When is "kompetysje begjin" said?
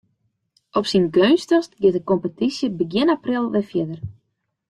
2.09-3.13